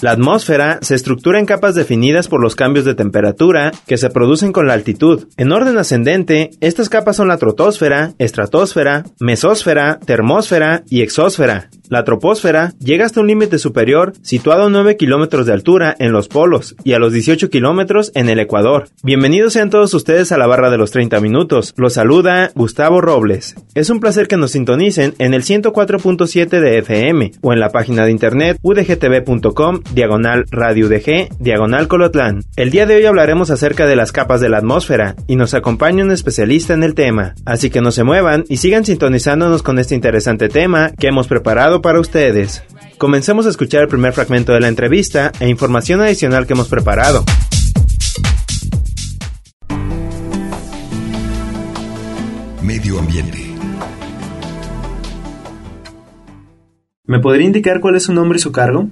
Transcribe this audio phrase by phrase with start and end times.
[0.00, 4.52] La atmósfera se estructura en capas definidas por los cambios de temperatura que se producen
[4.52, 5.26] con la altitud.
[5.36, 11.68] En orden ascendente, estas capas son la troposfera, estratosfera, mesósfera, termósfera y exósfera.
[11.90, 16.28] La troposfera llega hasta un límite superior situado a 9 kilómetros de altura en los
[16.28, 18.88] polos y a los 18 kilómetros en el ecuador.
[19.02, 21.72] Bienvenidos sean todos ustedes a la barra de los 30 minutos.
[21.78, 23.54] Los saluda Gustavo Robles.
[23.74, 28.04] Es un placer que nos sintonicen en el 104.7 de FM o en la página
[28.04, 32.42] de internet udgtv.com diagonal radio UDG diagonal Colotlán.
[32.56, 36.04] El día de hoy hablaremos acerca de las capas de la atmósfera y nos acompaña
[36.04, 37.34] un especialista en el tema.
[37.46, 41.77] Así que no se muevan y sigan sintonizándonos con este interesante tema que hemos preparado
[41.82, 42.62] para ustedes.
[42.98, 47.24] Comencemos a escuchar el primer fragmento de la entrevista e información adicional que hemos preparado.
[52.62, 53.38] Medio ambiente.
[57.06, 58.88] ¿Me podría indicar cuál es su nombre y su cargo?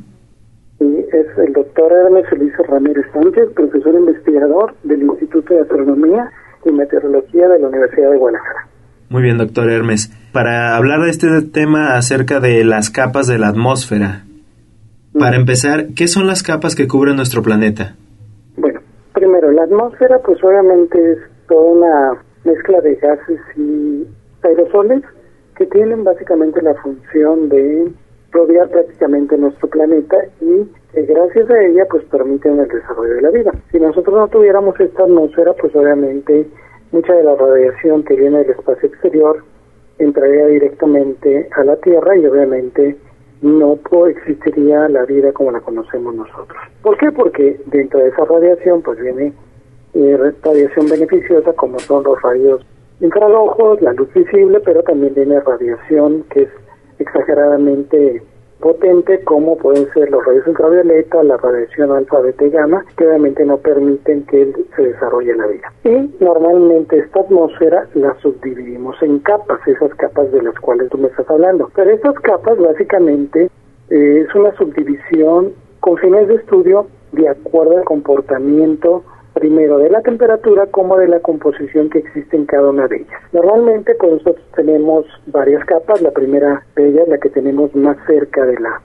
[0.79, 6.31] Sí, es el doctor Hermes Ulises Ramírez Sánchez, profesor investigador del Instituto de Astronomía
[6.65, 8.69] y Meteorología de la Universidad de Guadalajara.
[9.09, 10.11] Muy bien, doctor Hermes.
[10.33, 14.25] Para hablar de este tema acerca de las capas de la atmósfera,
[15.19, 17.95] para empezar, ¿qué son las capas que cubren nuestro planeta?
[18.57, 18.81] Bueno,
[19.15, 24.07] primero, la atmósfera pues obviamente es toda una mezcla de gases y
[24.43, 25.03] aerosoles
[25.57, 27.93] que tienen básicamente la función de
[28.33, 33.31] rodear prácticamente nuestro planeta y eh, gracias a ella pues permiten el desarrollo de la
[33.31, 33.53] vida.
[33.73, 36.47] Si nosotros no tuviéramos esta atmósfera pues obviamente
[36.93, 39.43] mucha de la radiación que viene del espacio exterior
[39.99, 42.97] entraría directamente a la Tierra y obviamente
[43.43, 46.59] no existiría la vida como la conocemos nosotros.
[46.83, 47.13] ¿Por qué?
[47.13, 49.33] Porque dentro de esa radiación pues viene
[49.95, 52.65] eh, radiación beneficiosa como son los rayos
[53.01, 56.49] infrarrojos, la luz visible, pero también viene radiación que es
[56.99, 58.23] exageradamente
[58.61, 63.45] potente como pueden ser los rayos ultravioleta, la radiación alfa, beta y gamma, que obviamente
[63.45, 65.73] no permiten que se desarrolle la vida.
[65.85, 71.09] Y normalmente esta atmósfera la subdividimos en capas, esas capas de las cuales tú me
[71.09, 71.71] estás hablando.
[71.75, 73.51] Pero estas capas básicamente
[73.91, 79.05] eh, es una subdivisión con fines de estudio de acuerdo al comportamiento
[79.37, 83.21] primero de la temperatura como de la composición que existe en cada una de ellas.
[83.33, 88.47] Normalmente pues nosotros tenemos varias capas, la primera de ellas, la que tenemos más cerca
[88.47, 88.81] de la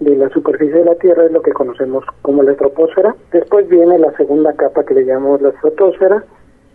[0.00, 3.14] de la superficie de la Tierra es lo que conocemos como la troposfera.
[3.30, 6.24] Después viene la segunda capa que le llamamos la estratosfera,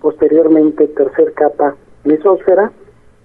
[0.01, 2.71] posteriormente tercer capa mesósfera,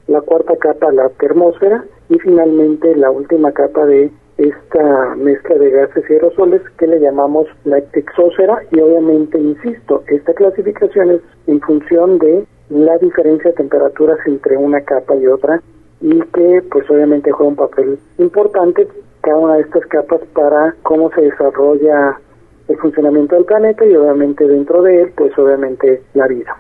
[0.09, 6.05] la cuarta capa la termósfera y finalmente la última capa de esta mezcla de gases
[6.09, 12.19] y aerosoles que le llamamos la exósfera y obviamente, insisto, esta clasificación es en función
[12.19, 15.63] de la diferencia de temperaturas entre una capa y otra
[16.01, 18.87] y que pues obviamente juega un papel importante
[19.23, 22.21] cada una de estas capas para cómo se desarrolla
[22.69, 26.57] el funcionamiento del planeta y obviamente dentro de él pues obviamente la vida.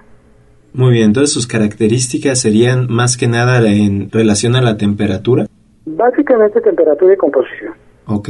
[0.72, 5.46] Muy bien, entonces sus características serían más que nada en relación a la temperatura.
[5.86, 7.74] Básicamente temperatura y composición.
[8.06, 8.28] Ok.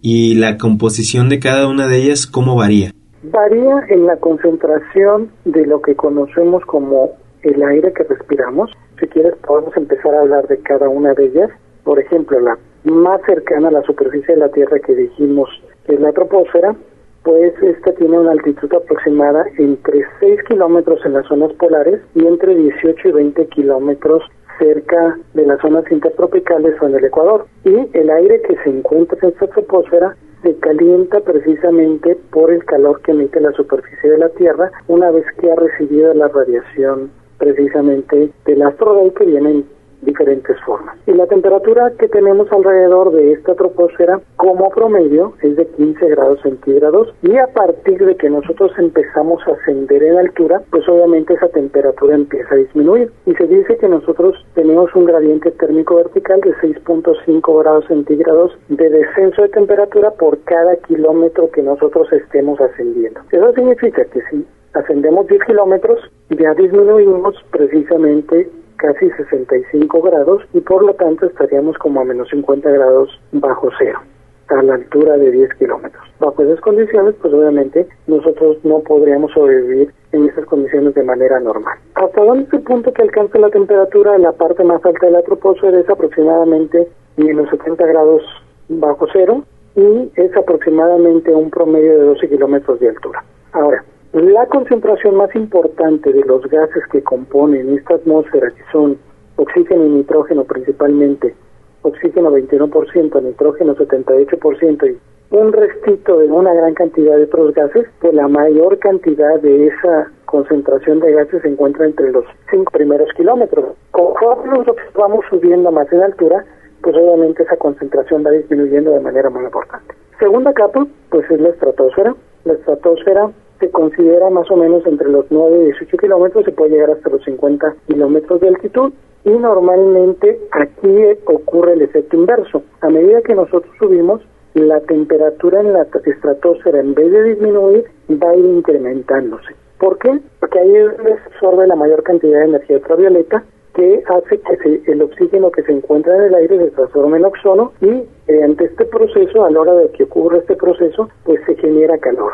[0.00, 2.90] ¿Y la composición de cada una de ellas cómo varía?
[3.22, 8.70] Varía en la concentración de lo que conocemos como el aire que respiramos.
[8.98, 11.50] Si quieres podemos empezar a hablar de cada una de ellas.
[11.84, 15.48] Por ejemplo, la más cercana a la superficie de la Tierra que dijimos
[15.86, 16.74] es la troposfera,
[17.22, 22.56] pues esta tiene una altitud aproximada entre 6 kilómetros en las zonas polares y entre
[22.56, 24.22] 18 y 20 kilómetros
[24.62, 27.46] cerca de las zonas intertropicales o en el Ecuador.
[27.64, 33.00] Y el aire que se encuentra en esta troposfera se calienta precisamente por el calor
[33.02, 38.30] que emite la superficie de la Tierra una vez que ha recibido la radiación precisamente
[38.44, 39.64] del astro que viene en
[40.02, 40.96] diferentes formas.
[41.06, 46.40] Y la temperatura que tenemos alrededor de esta troposfera como promedio es de 15 grados
[46.42, 51.48] centígrados y a partir de que nosotros empezamos a ascender en altura, pues obviamente esa
[51.48, 56.54] temperatura empieza a disminuir y se dice que nosotros tenemos un gradiente térmico vertical de
[56.56, 63.20] 6.5 grados centígrados de descenso de temperatura por cada kilómetro que nosotros estemos ascendiendo.
[63.30, 66.00] Eso significa que si ascendemos 10 kilómetros,
[66.30, 72.70] ya disminuimos precisamente casi 65 grados y por lo tanto estaríamos como a menos 50
[72.70, 74.00] grados bajo cero
[74.48, 76.02] a la altura de 10 kilómetros.
[76.18, 81.40] Bajo esa esas condiciones, pues obviamente nosotros no podríamos sobrevivir en esas condiciones de manera
[81.40, 81.78] normal.
[81.94, 85.12] ¿Hasta dónde es el punto que alcanza la temperatura en la parte más alta de
[85.12, 85.74] la?
[85.74, 88.22] Es aproximadamente menos 70 grados
[88.68, 89.42] bajo cero
[89.74, 93.24] y es aproximadamente un promedio de 12 kilómetros de altura.
[93.52, 98.98] Ahora, la concentración más importante de los gases que componen esta atmósfera, que son
[99.36, 101.34] oxígeno y nitrógeno principalmente,
[101.80, 104.98] oxígeno 21%, nitrógeno 78% y
[105.34, 110.10] un restito de una gran cantidad de otros gases, pues la mayor cantidad de esa
[110.26, 113.64] concentración de gases se encuentra entre los cinco primeros kilómetros.
[113.92, 116.44] Conforme nosotros vamos subiendo más en altura,
[116.82, 119.94] pues obviamente esa concentración va disminuyendo de manera muy importante.
[120.18, 122.14] Segunda capa, pues es la estratosfera.
[122.44, 123.30] La estratosfera
[123.62, 127.10] se considera más o menos entre los 9 y 18 kilómetros, se puede llegar hasta
[127.10, 128.92] los 50 kilómetros de altitud
[129.24, 132.64] y normalmente aquí ocurre el efecto inverso.
[132.80, 134.20] A medida que nosotros subimos,
[134.54, 137.84] la temperatura en la estratosfera en vez de disminuir
[138.20, 139.54] va a ir incrementándose.
[139.78, 140.18] ¿Por qué?
[140.40, 143.44] Porque ahí se absorbe la mayor cantidad de energía ultravioleta
[143.74, 147.72] que hace que el oxígeno que se encuentra en el aire se transforme en oxono
[147.80, 148.02] y
[148.42, 152.32] ante este proceso, a la hora de que ocurre este proceso, pues se genera calor.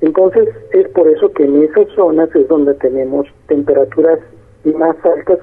[0.00, 4.18] Entonces es por eso que en esas zonas es donde tenemos temperaturas
[4.74, 5.38] más altas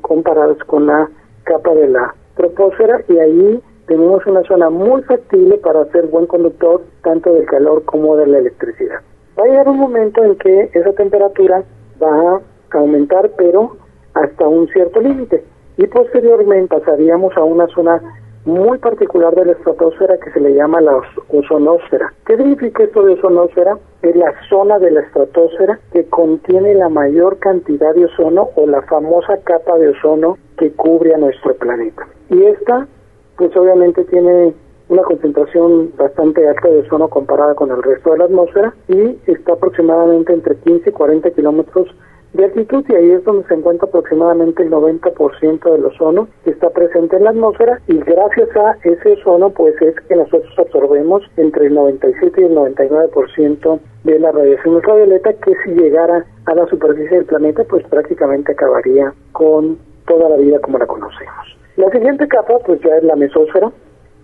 [0.00, 1.08] comparadas con la
[1.44, 6.82] capa de la troposfera y ahí tenemos una zona muy factible para ser buen conductor
[7.02, 9.00] tanto del calor como de la electricidad.
[9.38, 11.64] Va a llegar un momento en que esa temperatura
[12.02, 13.76] va a aumentar, pero
[14.14, 15.44] hasta un cierto límite.
[15.76, 18.00] Y posteriormente pasaríamos a una zona
[18.44, 22.12] muy particular de la estratosfera que se le llama la ozonósfera.
[22.26, 23.78] ¿Qué significa esto de ozonósfera?
[24.02, 28.82] Es la zona de la estratosfera que contiene la mayor cantidad de ozono o la
[28.82, 32.06] famosa capa de ozono que cubre a nuestro planeta.
[32.30, 32.88] Y esta,
[33.36, 34.54] pues obviamente tiene
[34.88, 39.52] una concentración bastante alta de ozono comparada con el resto de la atmósfera y está
[39.52, 41.88] aproximadamente entre 15 y 40 kilómetros
[42.34, 46.70] de altitud y ahí es donde se encuentra aproximadamente el 90% del ozono que está
[46.70, 51.66] presente en la atmósfera y gracias a ese ozono pues es que nosotros absorbemos entre
[51.66, 57.18] el 97 y el 99% de la radiación ultravioleta que si llegara a la superficie
[57.18, 61.56] del planeta pues prácticamente acabaría con toda la vida como la conocemos.
[61.76, 63.70] La siguiente capa pues ya es la mesósfera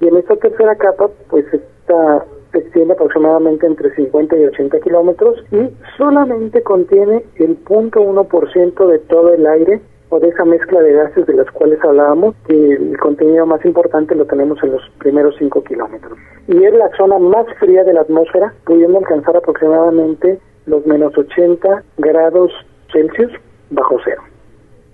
[0.01, 5.45] y en esta tercera capa pues está se extiende aproximadamente entre 50 y 80 kilómetros
[5.53, 9.81] y solamente contiene el 0.1% de todo el aire
[10.11, 14.15] o de esa mezcla de gases de las cuales hablábamos, que el contenido más importante
[14.15, 16.19] lo tenemos en los primeros 5 kilómetros.
[16.47, 21.83] Y es la zona más fría de la atmósfera, pudiendo alcanzar aproximadamente los menos 80
[21.99, 22.53] grados
[22.91, 23.33] Celsius
[23.71, 24.23] bajo cero.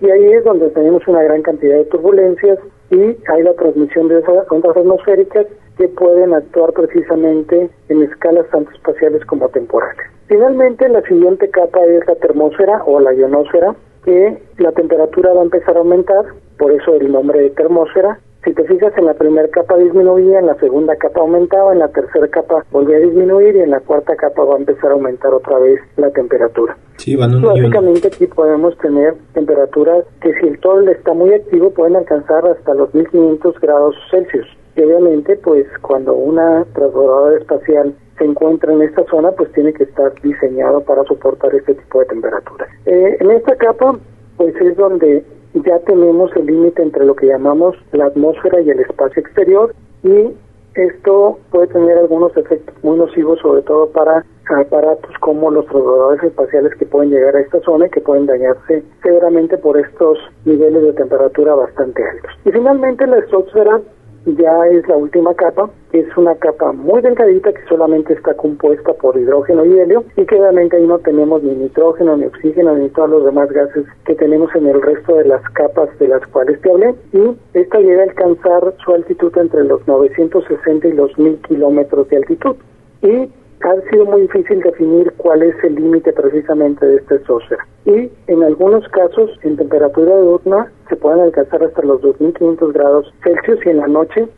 [0.01, 2.59] Y ahí es donde tenemos una gran cantidad de turbulencias
[2.91, 8.71] y hay la transmisión de esas ondas atmosféricas que pueden actuar precisamente en escalas tanto
[8.73, 10.07] espaciales como temporales.
[10.27, 13.75] Finalmente, la siguiente capa es la termósfera o la ionosfera,
[14.05, 16.25] que la temperatura va a empezar a aumentar,
[16.59, 18.19] por eso el nombre de termósfera.
[18.45, 21.89] Si te fijas, en la primera capa disminuía, en la segunda capa aumentaba, en la
[21.89, 25.33] tercera capa volvía a disminuir y en la cuarta capa va a empezar a aumentar
[25.33, 26.77] otra vez la temperatura.
[26.97, 31.97] Sí, van Básicamente aquí podemos tener temperaturas que si el sol está muy activo pueden
[31.97, 34.47] alcanzar hasta los 1500 grados Celsius.
[34.77, 39.85] Y obviamente, pues cuando una transbordadora espacial se encuentra en esta zona, pues tiene que
[39.85, 42.69] estar diseñado para soportar este tipo de temperaturas.
[42.87, 43.99] Eh, en esta capa,
[44.37, 48.81] pues es donde ya tenemos el límite entre lo que llamamos la atmósfera y el
[48.81, 50.33] espacio exterior y
[50.75, 54.25] esto puede tener algunos efectos muy nocivos, sobre todo para
[54.61, 58.83] aparatos como los transbordadores espaciales que pueden llegar a esta zona y que pueden dañarse
[59.03, 62.33] severamente por estos niveles de temperatura bastante altos.
[62.45, 63.81] Y finalmente la estratosfera
[64.27, 69.17] ya es la última capa, es una capa muy delgadita que solamente está compuesta por
[69.17, 70.05] hidrógeno y helio.
[70.17, 73.85] Y que obviamente ahí no tenemos ni nitrógeno, ni oxígeno, ni todos los demás gases
[74.05, 76.95] que tenemos en el resto de las capas de las cuales te hablé.
[77.13, 82.17] Y esta llega a alcanzar su altitud entre los 960 y los 1000 kilómetros de
[82.17, 82.57] altitud.
[83.03, 83.29] Y
[83.61, 87.67] ha sido muy difícil definir cuál es el límite precisamente de esta estratosfera.
[87.87, 93.65] Y en algunos casos, en temperatura diurna, se pueden alcanzar hasta los 2500 grados Celsius
[93.65, 94.29] y en la noche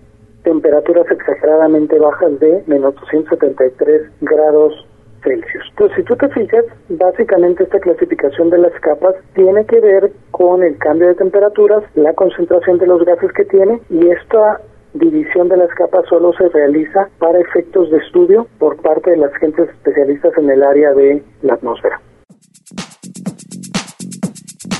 [0.42, 4.86] temperaturas exageradamente bajas de menos 273 grados
[5.24, 5.64] Celsius.
[5.70, 10.62] Entonces, si tú te fijas, básicamente esta clasificación de las capas tiene que ver con
[10.62, 14.60] el cambio de temperaturas, la concentración de los gases que tiene y esta
[14.98, 19.34] división de las capas solo se realiza para efectos de estudio por parte de las
[19.36, 22.00] gentes especialistas en el área de la atmósfera.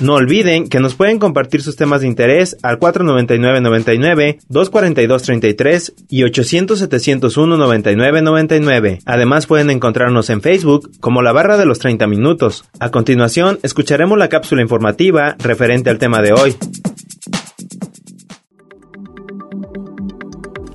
[0.00, 8.99] No olviden que nos pueden compartir sus temas de interés al 499-99, 242-33 y 800-701-9999.
[9.06, 12.66] Además pueden encontrarnos en Facebook como la barra de los 30 minutos.
[12.78, 16.54] A continuación, escucharemos la cápsula informativa referente al tema de hoy.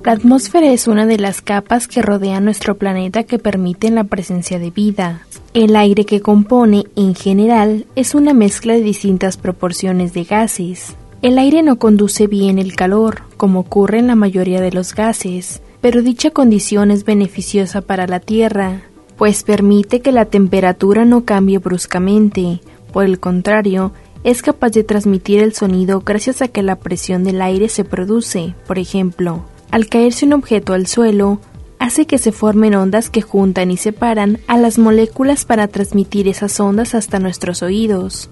[0.04, 4.58] La atmósfera es una de las capas que rodean nuestro planeta que permiten la presencia
[4.58, 5.24] de vida.
[5.54, 10.96] El aire que compone, en general, es una mezcla de distintas proporciones de gases.
[11.22, 15.62] El aire no conduce bien el calor, como ocurre en la mayoría de los gases,
[15.80, 18.80] pero dicha condición es beneficiosa para la Tierra,
[19.16, 22.60] pues permite que la temperatura no cambie bruscamente.
[22.92, 23.92] Por el contrario,
[24.24, 28.56] es capaz de transmitir el sonido gracias a que la presión del aire se produce,
[28.66, 31.40] por ejemplo, al caerse un objeto al suelo,
[31.78, 36.60] hace que se formen ondas que juntan y separan a las moléculas para transmitir esas
[36.60, 38.30] ondas hasta nuestros oídos.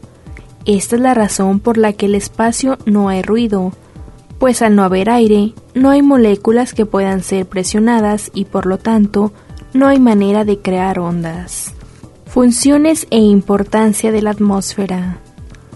[0.67, 3.73] Esta es la razón por la que el espacio no hay ruido,
[4.39, 8.77] pues al no haber aire, no hay moléculas que puedan ser presionadas y por lo
[8.77, 9.33] tanto
[9.73, 11.73] no hay manera de crear ondas.
[12.27, 15.21] Funciones e importancia de la atmósfera.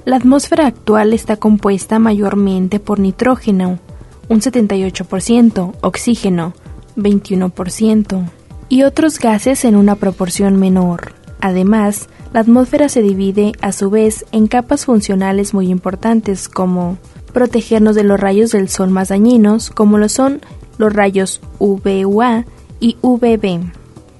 [0.05, 3.79] La atmósfera actual está compuesta mayormente por nitrógeno,
[4.29, 6.55] un 78%, oxígeno,
[6.97, 8.25] 21%,
[8.69, 11.13] y otros gases en una proporción menor.
[11.41, 16.99] Además, la atmósfera se divide a su vez en capas funcionales muy importantes como
[17.33, 20.41] protegernos de los rayos del sol más dañinos, como lo son
[20.79, 22.45] los rayos UVA
[22.81, 23.61] y UVB.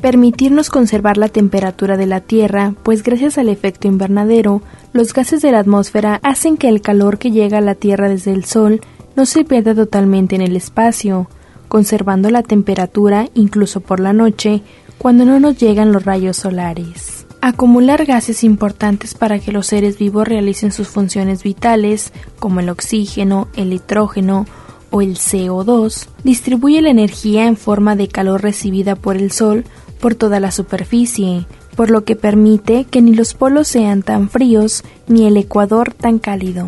[0.01, 4.61] Permitirnos conservar la temperatura de la Tierra, pues gracias al efecto invernadero,
[4.93, 8.33] los gases de la atmósfera hacen que el calor que llega a la Tierra desde
[8.33, 8.83] el Sol
[9.17, 11.29] no se pierda totalmente en el espacio,
[11.69, 14.63] conservando la temperatura incluso por la noche
[14.99, 17.27] cuando no nos llegan los rayos solares.
[17.41, 23.49] Acumular gases importantes para que los seres vivos realicen sus funciones vitales, como el oxígeno,
[23.55, 24.47] el nitrógeno
[24.91, 29.65] o el CO2, distribuye la energía en forma de calor recibida por el Sol
[30.01, 34.85] por toda la superficie, por lo que permite que ni los polos sean tan fríos
[35.07, 36.67] ni el ecuador tan cálido.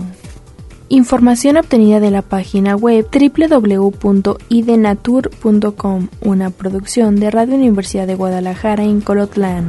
[0.88, 9.00] Información obtenida de la página web www.idenatur.com, una producción de Radio Universidad de Guadalajara en
[9.00, 9.66] Colotlán.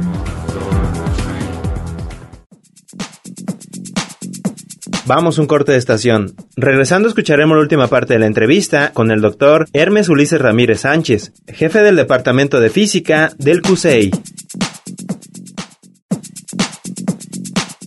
[5.06, 6.34] Vamos un corte de estación.
[6.54, 11.32] Regresando escucharemos la última parte de la entrevista con el doctor Hermes Ulises Ramírez Sánchez,
[11.48, 14.12] jefe del Departamento de Física del CUSEI.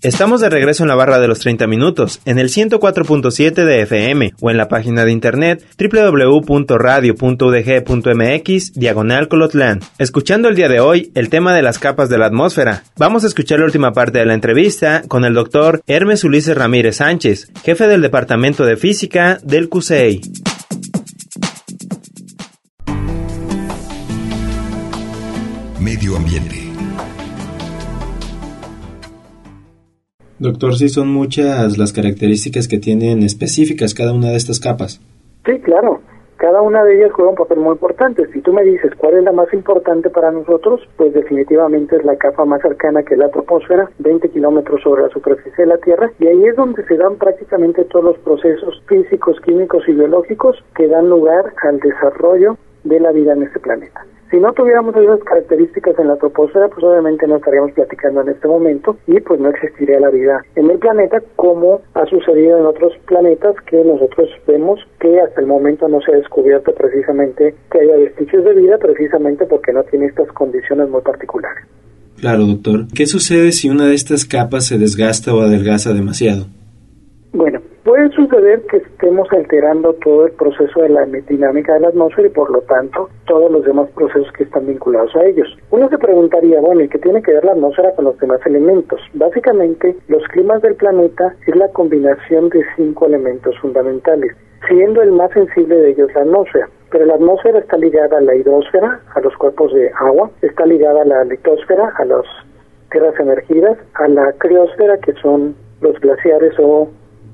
[0.00, 4.32] Estamos de regreso en la barra de los 30 minutos, en el 104.7 de FM
[4.40, 9.80] o en la página de internet www.radio.udg.mx diagonal Colotlán.
[9.98, 12.84] Escuchando el día de hoy el tema de las capas de la atmósfera.
[12.96, 16.98] Vamos a escuchar la última parte de la entrevista con el doctor Hermes Ulises Ramírez
[16.98, 20.20] Sánchez, jefe del Departamento de Física del CUSEI.
[25.80, 26.68] Medio ambiente.
[30.38, 35.00] Doctor, sí son muchas las características que tienen específicas cada una de estas capas.
[35.44, 36.00] Sí, claro.
[36.36, 38.24] Cada una de ellas juega un papel muy importante.
[38.32, 42.14] Si tú me dices cuál es la más importante para nosotros, pues definitivamente es la
[42.14, 46.12] capa más cercana que es la troposfera, 20 kilómetros sobre la superficie de la Tierra,
[46.20, 50.86] y ahí es donde se dan prácticamente todos los procesos físicos, químicos y biológicos que
[50.86, 54.04] dan lugar al desarrollo de la vida en este planeta.
[54.30, 58.46] Si no tuviéramos esas características en la troposfera, pues obviamente no estaríamos platicando en este
[58.46, 62.92] momento y pues no existiría la vida en el planeta como ha sucedido en otros
[63.06, 67.96] planetas que nosotros vemos que hasta el momento no se ha descubierto precisamente que haya
[67.96, 71.64] vestigios de vida precisamente porque no tiene estas condiciones muy particulares.
[72.20, 72.86] Claro, doctor.
[72.94, 76.46] ¿Qué sucede si una de estas capas se desgasta o adelgaza demasiado?
[77.32, 82.26] Bueno, puede suceder que estemos alterando todo el proceso de la dinámica de la atmósfera
[82.26, 85.46] y por lo tanto todos los demás procesos que están vinculados a ellos.
[85.70, 89.00] Uno se preguntaría, bueno, ¿y qué tiene que ver la atmósfera con los demás elementos?
[89.14, 94.36] Básicamente, los climas del planeta es la combinación de cinco elementos fundamentales,
[94.66, 96.68] siendo el más sensible de ellos la atmósfera.
[96.90, 101.02] Pero la atmósfera está ligada a la hidrosfera, a los cuerpos de agua, está ligada
[101.02, 102.24] a la litosfera, a las
[102.90, 106.88] tierras emergidas, a la criosfera, que son los glaciares o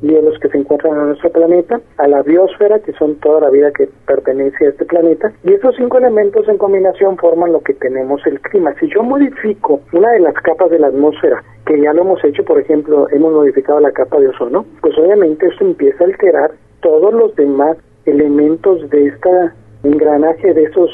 [0.04, 3.72] hielos que se encuentran en nuestro planeta, a la biosfera, que son toda la vida
[3.72, 8.24] que pertenece a este planeta, y esos cinco elementos en combinación forman lo que tenemos
[8.26, 8.74] el clima.
[8.80, 12.44] Si yo modifico una de las capas de la atmósfera, que ya lo hemos hecho,
[12.44, 17.12] por ejemplo, hemos modificado la capa de ozono, pues obviamente eso empieza a alterar todos
[17.14, 20.90] los demás elementos de esta engranaje de esos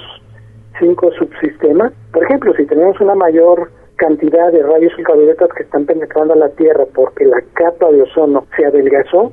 [0.78, 1.92] cinco subsistemas.
[2.12, 6.48] Por ejemplo, si tenemos una mayor cantidad de rayos ultravioletas que están penetrando a la
[6.48, 9.30] Tierra porque la capa de ozono se adelgazó,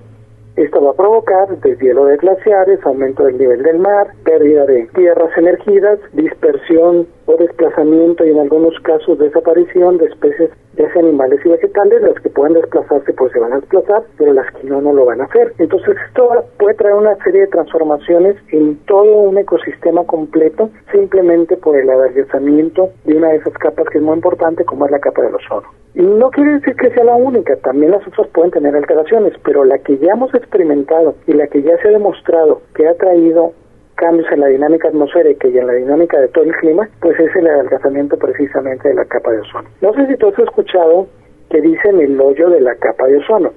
[0.57, 5.29] esto va a provocar deshielo de glaciares, aumento del nivel del mar, pérdida de tierras
[5.37, 11.49] emergidas, dispersión o desplazamiento y en algunos casos desaparición de especies ya sea animales y
[11.49, 14.93] vegetales, las que puedan desplazarse pues se van a desplazar, pero las que no, no
[14.93, 15.53] lo van a hacer.
[15.57, 21.75] Entonces esto puede traer una serie de transformaciones en todo un ecosistema completo simplemente por
[21.77, 25.23] el adelgazamiento de una de esas capas que es muy importante como es la capa
[25.23, 25.67] del ozono.
[25.95, 29.65] Y no quiere decir que sea la única, también las otras pueden tener alteraciones, pero
[29.65, 33.53] la que ya hemos experimentado y la que ya se ha demostrado que ha traído
[33.95, 37.35] cambios en la dinámica atmosférica y en la dinámica de todo el clima, pues es
[37.35, 39.69] el adelgazamiento precisamente de la capa de ozono.
[39.81, 41.07] No sé si tú has escuchado
[41.49, 43.51] que dicen el hoyo de la capa de ozono.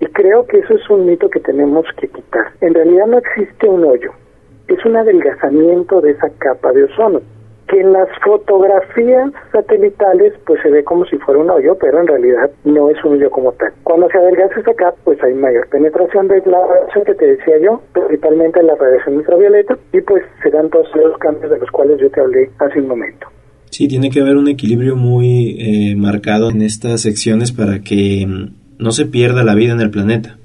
[0.00, 2.52] Y creo que eso es un mito que tenemos que quitar.
[2.60, 4.12] En realidad no existe un hoyo,
[4.66, 7.20] es un adelgazamiento de esa capa de ozono
[7.68, 12.06] que en las fotografías satelitales pues se ve como si fuera un hoyo, pero en
[12.06, 13.72] realidad no es un hoyo como tal.
[13.84, 17.58] Cuando se adelgaza esa capa, pues hay mayor penetración de la radiación que te decía
[17.58, 21.98] yo, principalmente la radiación ultravioleta, y pues se dan todos los cambios de los cuales
[22.00, 23.26] yo te hablé hace un momento.
[23.70, 28.82] Sí, tiene que haber un equilibrio muy eh, marcado en estas secciones para que mm,
[28.82, 30.36] no se pierda la vida en el planeta.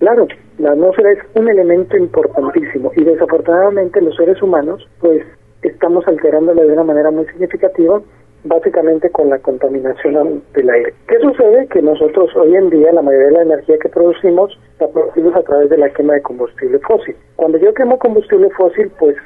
[0.00, 0.26] Claro,
[0.58, 5.22] la atmósfera es un elemento importantísimo y desafortunadamente los seres humanos pues
[5.68, 8.00] estamos alterándola de una manera muy significativa,
[8.44, 10.94] básicamente con la contaminación del aire.
[11.08, 11.66] ¿Qué sucede?
[11.68, 15.42] Que nosotros hoy en día la mayoría de la energía que producimos la producimos a
[15.42, 17.16] través de la quema de combustible fósil.
[17.36, 19.16] Cuando yo quemo combustible fósil, pues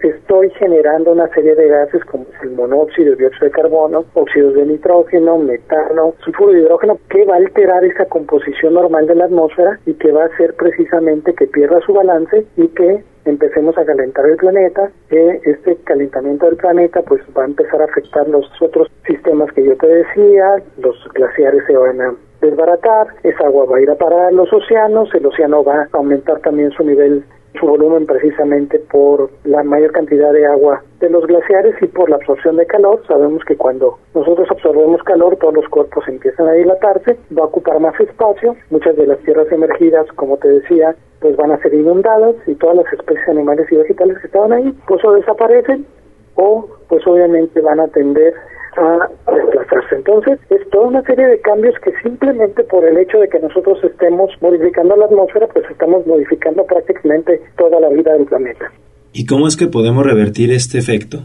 [0.00, 4.66] estoy generando una serie de gases como el monóxido, el dióxido de carbono, óxidos de
[4.66, 9.78] nitrógeno, metano, sulfuro de hidrógeno, que va a alterar esa composición normal de la atmósfera
[9.86, 14.26] y que va a hacer precisamente que pierda su balance y que empecemos a calentar
[14.26, 18.88] el planeta, que este calentamiento del planeta pues va a empezar a afectar los otros
[19.06, 23.80] sistemas que yo te decía, los glaciares se van a desbaratar, esa agua va a
[23.80, 27.24] ir a parar a los océanos, el océano va a aumentar también su nivel
[27.58, 32.16] su volumen precisamente por la mayor cantidad de agua de los glaciares y por la
[32.16, 33.02] absorción de calor.
[33.06, 37.80] Sabemos que cuando nosotros absorbemos calor, todos los cuerpos empiezan a dilatarse, va a ocupar
[37.80, 42.34] más espacio, muchas de las tierras emergidas, como te decía, pues van a ser inundadas
[42.46, 45.86] y todas las especies animales y vegetales que estaban ahí, pues o desaparecen
[46.34, 48.34] o pues obviamente van a tender
[48.78, 49.96] a desplazarse.
[49.96, 53.82] Entonces, es toda una serie de cambios que simplemente por el hecho de que nosotros
[53.82, 58.70] estemos modificando la atmósfera, pues estamos modificando prácticamente toda la vida del planeta.
[59.12, 61.18] ¿Y cómo es que podemos revertir este efecto?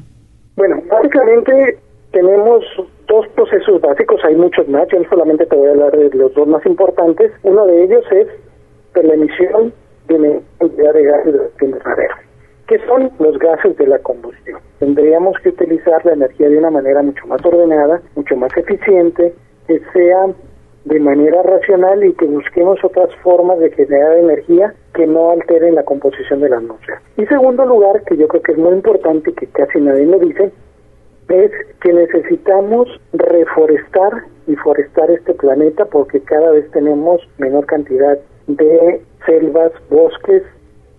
[0.56, 1.78] Bueno, básicamente
[2.12, 2.64] tenemos
[3.08, 6.48] dos procesos básicos, hay muchos más, yo solamente te voy a hablar de los dos
[6.48, 7.32] más importantes.
[7.44, 8.28] Uno de ellos es
[8.96, 9.74] la emisión
[10.08, 12.16] de de gases de invernadero.
[12.68, 14.60] ¿Qué son los gases de la combustión?
[14.80, 19.34] Tendríamos que utilizar la energía de una manera mucho más ordenada, mucho más eficiente,
[19.68, 20.28] que sea
[20.86, 25.84] de manera racional y que busquemos otras formas de generar energía que no alteren la
[25.84, 27.02] composición de la atmósfera.
[27.18, 30.20] Y segundo lugar, que yo creo que es muy importante y que casi nadie lo
[30.20, 30.52] dice,
[31.30, 39.02] es que necesitamos reforestar y forestar este planeta porque cada vez tenemos menor cantidad de
[39.26, 40.44] selvas, bosques,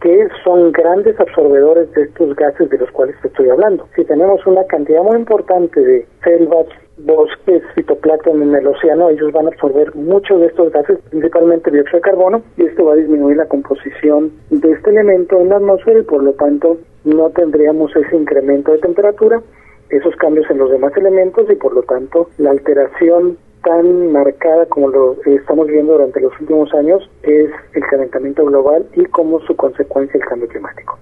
[0.05, 3.89] que son grandes absorbedores de estos gases de los cuales estoy hablando.
[3.97, 6.67] Si tenemos una cantidad muy importante de selvas,
[6.99, 11.97] bosques, fitoplancton en el océano, ellos van a absorber muchos de estos gases, principalmente dióxido
[11.97, 16.01] de carbono, y esto va a disminuir la composición de este elemento en la atmósfera
[16.01, 19.41] y por lo tanto no tendríamos ese incremento de temperatura,
[19.89, 24.89] esos cambios en los demás elementos y por lo tanto la alteración tan marcada como
[24.89, 30.19] lo estamos viendo durante los últimos años es el calentamiento global y como su consecuencia
[30.19, 30.99] el cambio climático.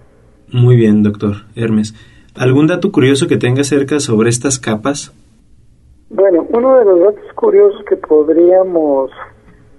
[0.52, 1.94] Muy bien, doctor Hermes.
[2.36, 5.12] ¿Algún dato curioso que tenga cerca sobre estas capas?
[6.08, 9.10] Bueno, uno de los datos curiosos que podríamos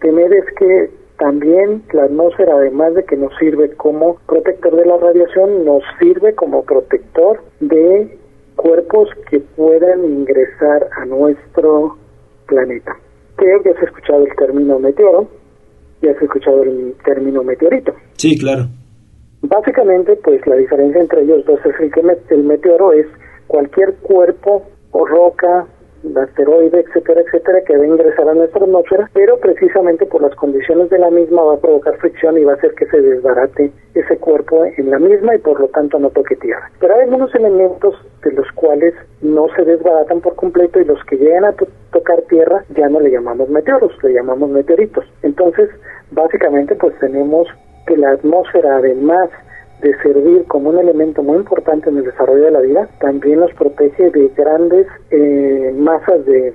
[0.01, 4.97] tener es que también la atmósfera, además de que nos sirve como protector de la
[4.97, 8.17] radiación, nos sirve como protector de
[8.55, 11.97] cuerpos que puedan ingresar a nuestro
[12.47, 12.97] planeta.
[13.35, 15.27] Creo que has escuchado el término meteoro
[16.01, 17.93] y has escuchado el término meteorito.
[18.17, 18.67] Sí, claro.
[19.41, 22.01] Básicamente, pues la diferencia entre ellos dos es el que
[22.33, 23.07] el meteoro es
[23.47, 25.67] cualquier cuerpo o roca
[26.15, 30.89] asteroide, etcétera, etcétera, que va a ingresar a nuestra atmósfera, pero precisamente por las condiciones
[30.89, 34.17] de la misma va a provocar fricción y va a hacer que se desbarate ese
[34.17, 36.69] cuerpo en la misma y por lo tanto no toque tierra.
[36.79, 41.17] Pero hay algunos elementos de los cuales no se desbaratan por completo y los que
[41.17, 41.55] llegan a
[41.91, 45.05] tocar tierra ya no le llamamos meteoros, le llamamos meteoritos.
[45.21, 45.69] Entonces,
[46.11, 47.47] básicamente pues tenemos
[47.87, 49.29] que la atmósfera además
[49.83, 53.53] de servir como un elemento muy importante en el desarrollo de la vida, también nos
[53.53, 56.53] protege de grandes eh, masas de,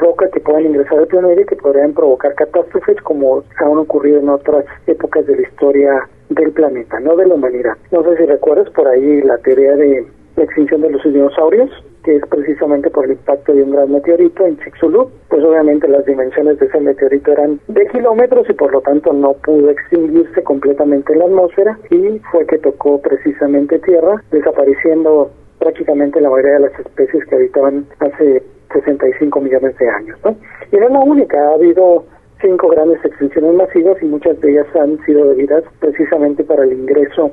[0.00, 4.30] roca que puedan ingresar al planeta y que podrían provocar catástrofes como han ocurrido en
[4.30, 7.76] otras épocas de la historia del planeta, no de la humanidad.
[7.92, 10.06] No sé si recuerdas por ahí la teoría de
[10.36, 11.70] la extinción de los dinosaurios,
[12.04, 16.04] que es precisamente por el impacto de un gran meteorito en Chicxulub, pues obviamente las
[16.04, 21.12] dimensiones de ese meteorito eran de kilómetros y por lo tanto no pudo extinguirse completamente
[21.14, 26.78] en la atmósfera y fue que tocó precisamente tierra, desapareciendo prácticamente la mayoría de las
[26.78, 30.18] especies que habitaban hace 65 millones de años.
[30.24, 30.36] ¿no?
[30.72, 32.04] Y no es la única, ha habido
[32.42, 37.30] cinco grandes extinciones masivas y muchas de ellas han sido debidas precisamente para el ingreso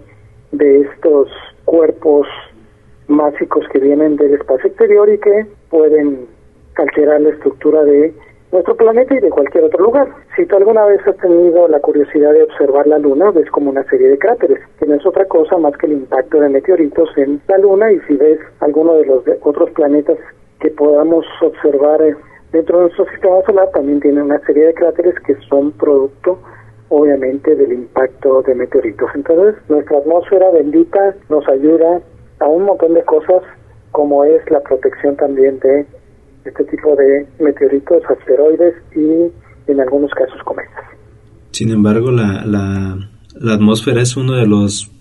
[0.54, 1.30] de estos
[1.66, 2.28] cuerpos
[3.12, 6.28] másicos que vienen del espacio exterior y que pueden
[6.76, 8.14] alterar la estructura de
[8.52, 10.08] nuestro planeta y de cualquier otro lugar.
[10.36, 13.84] Si tú alguna vez has tenido la curiosidad de observar la Luna, ves como una
[13.86, 17.42] serie de cráteres, que no es otra cosa más que el impacto de meteoritos en
[17.48, 20.18] la Luna y si ves alguno de los otros planetas
[20.60, 22.16] que podamos observar eh,
[22.52, 26.40] dentro de nuestro sistema solar, también tiene una serie de cráteres que son producto
[26.92, 29.10] obviamente del impacto de meteoritos.
[29.16, 32.02] Entonces, nuestra atmósfera bendita nos ayuda
[32.42, 33.44] a un montón de cosas
[33.92, 35.86] como es la protección también de
[36.46, 39.32] este tipo de meteoritos, asteroides y
[39.72, 40.84] en algunos casos cometas.
[41.52, 42.98] Sin embargo, la, la,
[43.40, 44.92] la atmósfera es uno de los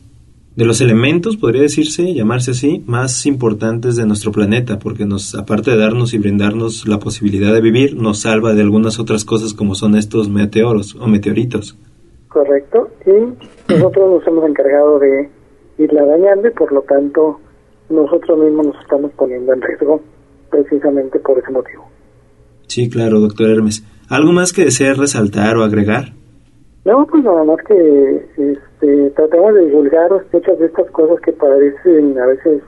[0.56, 5.70] de los elementos, podría decirse, llamarse así, más importantes de nuestro planeta, porque nos, aparte
[5.70, 9.74] de darnos y brindarnos la posibilidad de vivir, nos salva de algunas otras cosas como
[9.74, 11.78] son estos meteoros o meteoritos.
[12.28, 15.30] Correcto, y nosotros nos hemos encargado de
[15.80, 17.40] irla dañando y por lo tanto
[17.88, 20.00] nosotros mismos nos estamos poniendo en riesgo
[20.50, 21.84] precisamente por ese motivo.
[22.66, 23.84] Sí, claro, doctor Hermes.
[24.08, 26.12] ¿Algo más que desee resaltar o agregar?
[26.84, 32.18] No, pues nada más que este, tratamos de divulgar muchas de estas cosas que parecen
[32.18, 32.62] a veces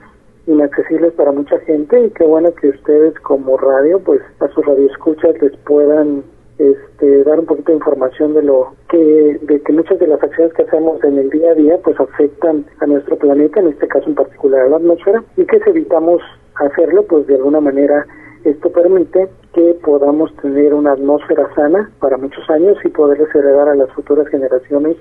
[0.45, 5.41] inaccesibles para mucha gente y qué bueno que ustedes como radio, pues a sus radioescuchas
[5.41, 6.23] les puedan
[6.57, 10.53] este, dar un poquito de información de lo que de que muchas de las acciones
[10.53, 14.07] que hacemos en el día a día pues afectan a nuestro planeta, en este caso
[14.07, 16.21] en particular a la atmósfera, y que si evitamos
[16.55, 18.05] hacerlo, pues de alguna manera
[18.43, 23.75] esto permite que podamos tener una atmósfera sana para muchos años y poderles heredar a
[23.75, 24.97] las futuras generaciones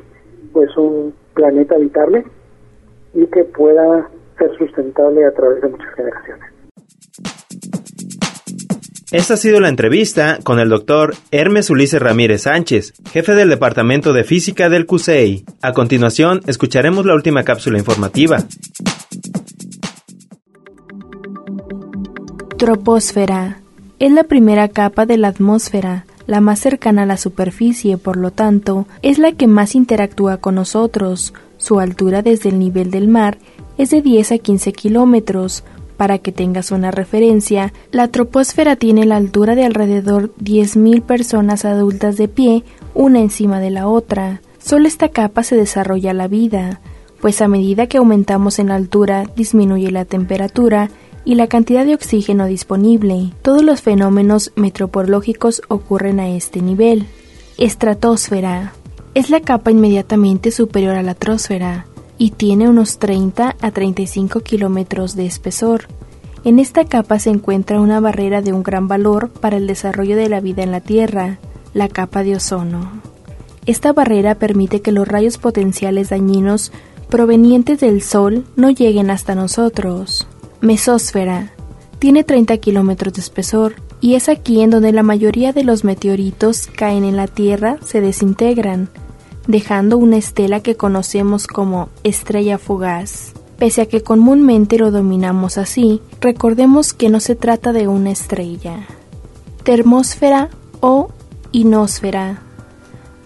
[0.53, 2.25] pues un planeta habitable
[3.15, 6.62] y que pueda ser sustentable a través de muchas generaciones.
[9.13, 14.15] Esta ha sido la entrevista con el doctor Hermes Ulises Ramírez Sánchez, jefe del Departamento
[14.15, 15.45] de Física del CUSEI.
[15.61, 18.39] A continuación, escucharemos la última cápsula informativa.
[22.57, 23.61] Troposfera.
[23.99, 28.31] Es la primera capa de la atmósfera, la más cercana a la superficie, por lo
[28.31, 31.35] tanto, es la que más interactúa con nosotros.
[31.59, 33.37] Su altura desde el nivel del mar
[33.77, 35.65] es de 10 a 15 kilómetros,
[35.97, 42.17] para que tengas una referencia, la troposfera tiene la altura de alrededor 10.000 personas adultas
[42.17, 44.41] de pie, una encima de la otra.
[44.59, 46.81] Solo esta capa se desarrolla la vida,
[47.21, 50.91] pues a medida que aumentamos en altura disminuye la temperatura
[51.25, 53.31] y la cantidad de oxígeno disponible.
[53.43, 57.07] Todos los fenómenos meteorológicos ocurren a este nivel.
[57.59, 58.73] Estratosfera.
[59.15, 61.87] Es la capa inmediatamente superior a la troposfera
[62.23, 65.89] y tiene unos 30 a 35 kilómetros de espesor.
[66.45, 70.29] En esta capa se encuentra una barrera de un gran valor para el desarrollo de
[70.29, 71.41] la vida en la Tierra,
[71.75, 72.93] la capa de ozono.
[73.67, 76.71] Esta barrera permite que los rayos potenciales dañinos
[77.09, 80.29] provenientes del Sol no lleguen hasta nosotros.
[80.61, 81.55] Mesósfera.
[81.99, 86.69] Tiene 30 kilómetros de espesor y es aquí en donde la mayoría de los meteoritos
[86.69, 88.91] caen en la Tierra, se desintegran,
[89.47, 93.33] dejando una estela que conocemos como estrella fugaz.
[93.59, 98.87] Pese a que comúnmente lo dominamos así, recordemos que no se trata de una estrella.
[99.63, 100.51] Termósfera
[100.81, 101.11] o
[101.53, 102.43] inosfera.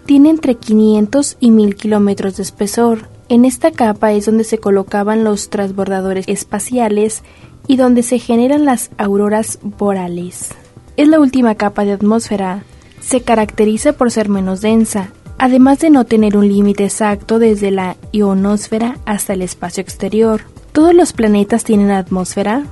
[0.05, 3.09] Tiene entre 500 y 1000 kilómetros de espesor.
[3.29, 7.23] En esta capa es donde se colocaban los transbordadores espaciales
[7.67, 10.49] y donde se generan las auroras boreales.
[10.95, 12.63] Es la última capa de atmósfera.
[13.01, 17.95] Se caracteriza por ser menos densa, además de no tener un límite exacto desde la
[18.11, 20.41] ionosfera hasta el espacio exterior.
[20.71, 22.63] ¿Todos los planetas tienen atmósfera?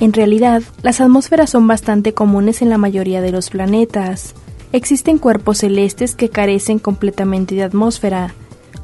[0.00, 4.34] En realidad, las atmósferas son bastante comunes en la mayoría de los planetas.
[4.72, 8.34] Existen cuerpos celestes que carecen completamente de atmósfera,